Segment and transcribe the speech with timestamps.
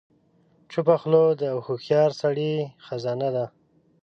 [0.71, 2.53] چپه خوله، د هوښیار سړي
[2.85, 3.45] خزانه ده.